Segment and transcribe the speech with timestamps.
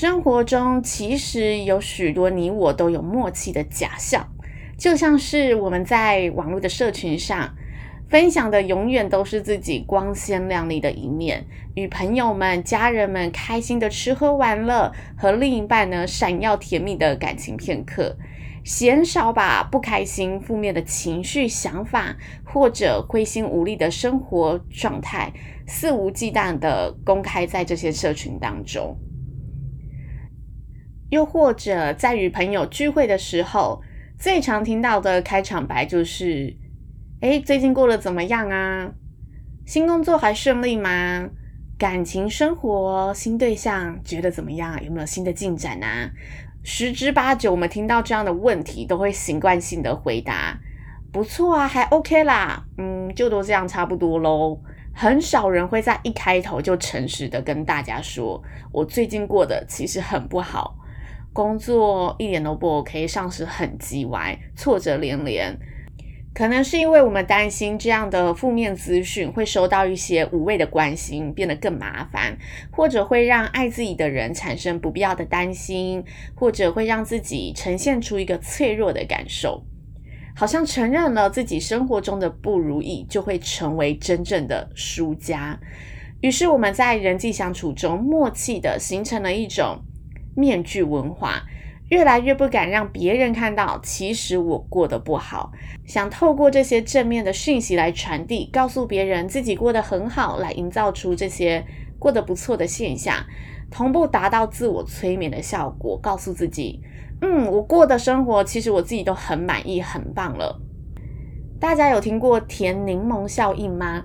[0.00, 4.28] 生活中其实有许多你我都有默契的假象，
[4.78, 7.52] 就像是我们在网络的社群上
[8.08, 18.16] 分享的，永远都是自己光鲜亮丽的一面，与朋友们、家人们开心的吃喝玩乐，和另一半呢闪耀甜蜜的感情片刻，
[18.62, 25.32] 鲜少把不开心、负面的情绪、想法，或者灰心无力的生活状态，
[25.66, 28.96] 肆无忌惮的公开在这些社群当中。
[31.10, 33.82] 又或者在与朋友聚会的时候，
[34.18, 36.56] 最常听到的开场白就是
[37.20, 38.92] ：“诶，最近过得怎么样啊？
[39.66, 41.28] 新工作还顺利吗？
[41.78, 44.82] 感情生活、新对象觉得怎么样？
[44.84, 46.10] 有没有新的进展啊？”
[46.64, 50.58] 十之八九，我们听到这样的问题，都会习惯性的回答
[51.10, 54.60] ：“不错啊，还 OK 啦，嗯，就都这样差不多喽。”
[54.92, 60.76] 很少人会在一开头就诚实的跟大家说：“我最近过得其实很不好。”
[61.38, 65.56] 工作一点都不 OK，上司很叽歪，挫折连连。
[66.34, 72.36] 可能是因为我们担心这样的负面资讯会收到一些无谓的关心，变得更麻烦，
[72.72, 76.02] 或者会让爱自己的人产生不必要的担心，
[76.34, 79.62] 或者会让自己呈现出一个脆弱的感受，
[80.34, 85.56] 好像承认了自己生活中的不如意，就会成为真正的输家。
[86.20, 89.84] 于是我们在人际相处中，默契的形成了一种。
[90.38, 91.42] 面具文化，
[91.88, 95.50] 越来越不敢让别人看到，其实我过得不好。
[95.84, 101.64] 想透过这些正面的讯息来传递，告诉别人自己过得很好，来营造出这些
[101.98, 103.24] 过得不错的现象，
[103.70, 106.80] 同步达到自我催眠的效果，告诉自己，
[107.20, 110.60] 嗯，我过的生活其实我自己都很满意，很棒了。
[111.58, 114.04] 大家有听过甜柠檬效应吗？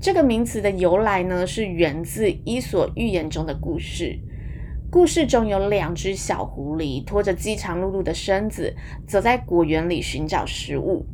[0.00, 4.18] 这个名词的由来呢，是源自《伊索寓言》中的故事。
[4.90, 8.74] 故事中有两只小狐狸，拖着饥肠辘辘的身子，
[9.06, 11.06] 走在果园里寻找食物。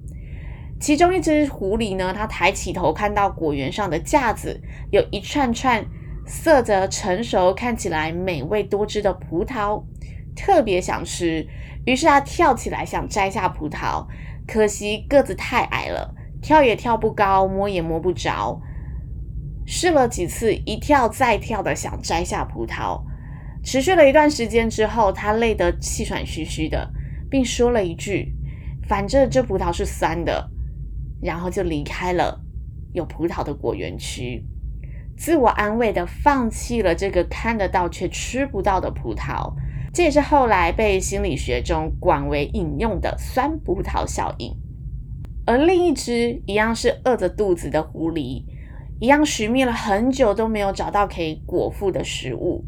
[0.81, 5.85] 其中一只狐狸呢，它抬起头，看到果园上的架子有一串串
[6.27, 9.85] 色泽成熟、看起来美味多汁的葡萄，
[10.35, 11.47] 特别想吃。
[11.85, 14.07] 于是它跳起来想摘下葡萄，
[14.47, 18.59] 可惜个子太矮了，跳也跳不高，摸也摸不着。
[19.67, 23.03] 试了几次，一跳再跳的想摘下葡萄。
[23.67, 26.89] 持续了一段时间之后，他累得气喘吁吁的，
[27.29, 28.33] 并说了一句
[28.87, 30.49] ：“反正这葡萄是酸的。”
[31.21, 32.41] 然后就离开了
[32.93, 34.45] 有葡萄的果园区，
[35.17, 39.53] 自我安慰的放弃了这个看得到却吃不到的葡萄。
[39.93, 44.57] 这也是后来被心理学中广为引用的酸葡萄效应。
[45.45, 48.45] 而另一只一样是饿着肚子的狐狸，
[49.01, 52.65] 一样寻觅了很久都没有找到可以果腹的食物。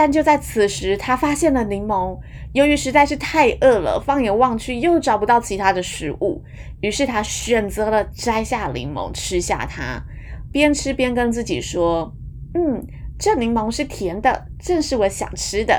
[0.00, 2.18] 但就在此时，他发现了柠檬。
[2.54, 6.42] 由于实在是太饿了，放眼望去又找不到其他的食物，
[6.80, 10.02] 于是他选择了摘下柠檬吃下它，
[10.50, 12.16] 边吃边跟自己说
[12.56, 12.82] ：“嗯，
[13.18, 15.78] 这柠檬是甜的，正是我想吃的。”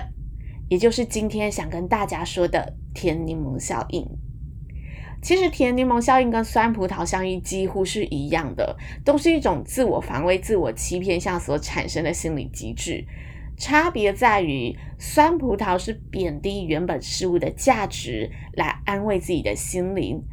[0.70, 4.08] 也就是今天想跟大家说的甜柠檬效应。
[5.24, 13.03] 其实，甜柠檬效应跟酸葡萄效应几乎是一样的，都是一种自我防卫、自我欺骗下所产生的心理机制。
[13.61, 20.23] 差别在于，酸葡萄是贬低原本事物的价值，来安慰自己的心灵；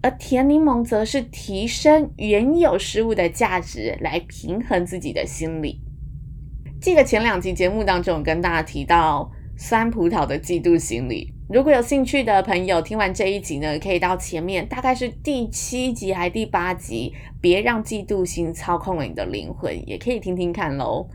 [0.00, 5.80] 而甜柠檬则是提升原有事物的价值，来平衡自己的心理。
[6.80, 21.08] 记得前两集节目当中有跟大家提到酸葡萄的嫉妒心理，如果有兴趣的朋友，听完这一集呢，可以到前面大概是第七集还第八集，别让嫉妒心操控了你的灵魂，也可以听听看喽。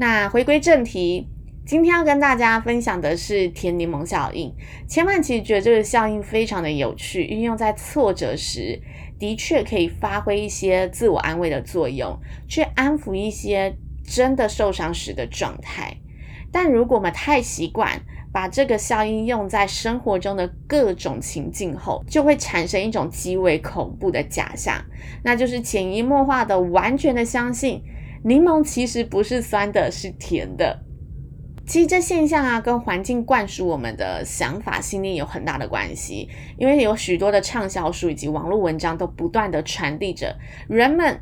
[0.00, 1.26] 那回归正题，
[1.66, 4.54] 今天要跟大家分享的是甜柠檬效应。
[4.88, 8.80] 千万其实觉得这个效应非常的有趣，运用在挫折时，
[9.18, 12.16] 的确可以发挥一些自我安慰的作用，
[12.46, 15.96] 去安抚一些真的受伤时的状态。
[16.52, 18.00] 但如果我们太习惯
[18.32, 24.80] 把这个效应用在生活中的各种情境后，就会产生一种极为恐怖的假象，
[25.24, 27.82] 那就是潜移默化的、完全的相信
[28.24, 30.80] 柠檬其实不是酸的，是甜的。
[31.66, 36.28] 其实这现象啊，跟环境灌输我们的想法、信念有很大的关系。
[36.56, 40.34] 因为有许多的畅销书以及网络文章都不断地传递着，
[40.66, 41.20] 人们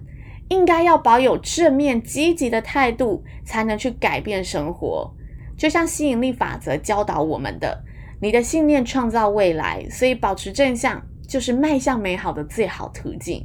[0.48, 5.12] 应该要保有正面积极的态度，才能去改变生活。
[5.58, 7.82] 就像吸引力法则教导我们的，
[8.20, 13.44] 你的信念创造未来，所以保持正向就是迈向美好的最好途径。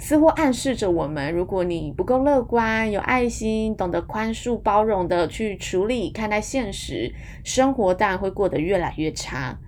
[0.00, 7.12] 似乎暗示着我们，如果你不够乐观、有爱心、懂得宽恕、包容的去处理、看待现实，
[7.44, 9.58] 生活当然会过得越来越差。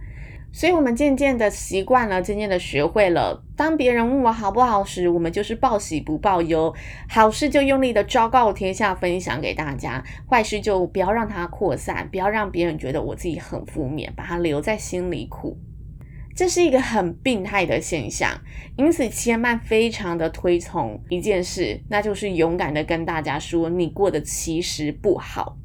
[0.54, 6.74] 所以，我们渐渐的习惯了，渐渐的学会了，当别人问我好不好时，我们就是报喜不报忧，
[7.08, 15.56] 好事就用力的昭告天下，分享给大家；坏事就不要让它扩散，不要让别人觉得我自己很负面，把它留在心里苦。
[16.34, 18.40] 这是一个很病态的现象，
[18.76, 25.58] 因此千嫚非常的推崇一件事，那就是勇敢的跟大家说，你过得其实不好，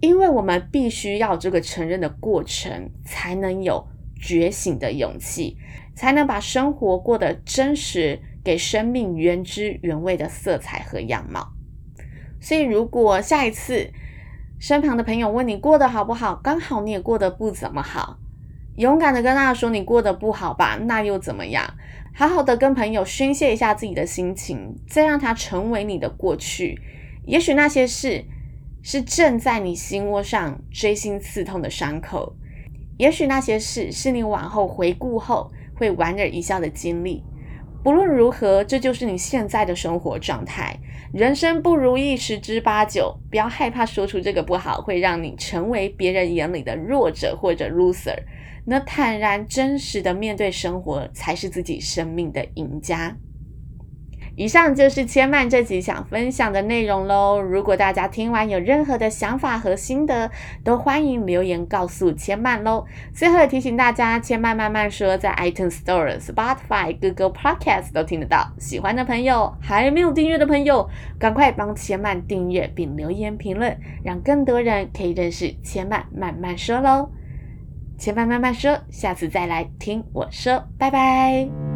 [0.00, 3.86] 因为我们必须要这个承认的过程，才能有
[4.20, 5.56] 觉醒的勇气，
[5.94, 11.52] 才能把生活过得真实，给生命原汁原味的色彩和样貌。
[12.40, 13.92] 所以，如果下一次
[14.58, 18.18] 身旁的朋友问你过得好不好，刚好你也过得不怎么好。
[18.82, 20.76] 勇敢的跟大家说：“你过得不好吧？
[20.86, 21.72] 那又怎么样？
[22.12, 26.80] 好好的跟朋友宣泄一下自己的心情，再让它成为你的过去。
[27.24, 28.24] 也许那些事
[28.82, 32.34] 是正在你心窝上锥心刺痛的伤口，
[32.98, 37.22] 也许那些事是你往后回顾后会莞尔一笑的经历。
[37.82, 40.78] 不论如何，这就是你现在的生活状态。
[41.12, 48.16] 人生不如意十之八九，不要害怕说出这个不好，会让你成为别人眼里的弱者或者 loser。”
[48.64, 53.16] 那坦然真实的面对生活，才是自己生命的赢家。
[54.34, 57.40] 以上就是千曼这集想分享的内容喽。
[57.40, 60.30] 如果大家听完有任何的想法和心得，
[60.64, 62.84] 都欢迎留言告诉千曼喽。
[63.12, 68.50] 最后提醒大家，千曼慢慢说，在 iTunes Store、Spotify、Google Podcast 都听得到。
[68.58, 70.88] 喜欢的朋友，还没有订阅的朋友，
[71.18, 77.10] 赶快帮千曼订阅并留言评论，让更多人可以认识千曼慢慢说喽。
[77.98, 81.71] 千曼慢慢说，下次再来听我说，拜拜。